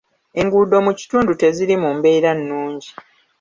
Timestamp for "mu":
0.85-0.91, 1.83-1.89